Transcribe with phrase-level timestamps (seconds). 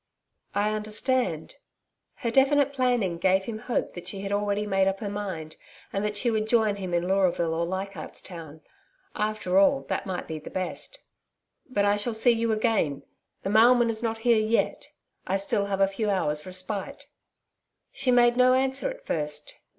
[0.55, 1.57] 'I understand.'
[2.15, 5.57] Her definite planning gave him hope that she had already made up her mind,
[5.93, 8.61] and that she would join him in Leuraville or Leichardt's Town.
[9.13, 10.97] After all, that might be best.
[11.69, 13.03] 'But I shall see you again.
[13.43, 14.87] The mailman is not here yet.
[15.27, 17.05] I have still a few hours respite.'
[17.91, 19.53] She made no answer at first.